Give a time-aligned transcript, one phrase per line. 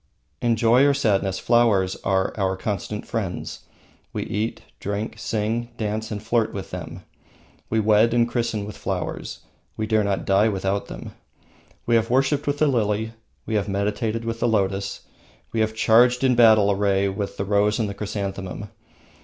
[0.41, 3.65] In joy or sadness, flowers are our constant friends.
[4.13, 7.01] We eat, drink, sing, dance, and flirt with them.
[7.69, 9.41] We wed and christen with flowers.
[9.77, 11.11] We dare not die without them.
[11.85, 13.13] We have worshipped with the lily,
[13.45, 15.01] we have meditated with the lotus,
[15.51, 18.69] we have charged in battle array with the rose and the chrysanthemum.